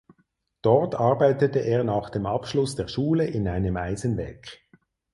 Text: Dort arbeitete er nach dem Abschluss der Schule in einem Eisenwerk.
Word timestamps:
Dort 0.63 0.95
arbeitete 0.95 1.59
er 1.59 1.83
nach 1.83 2.09
dem 2.09 2.25
Abschluss 2.25 2.75
der 2.75 2.87
Schule 2.87 3.27
in 3.27 3.47
einem 3.47 3.77
Eisenwerk. 3.77 4.59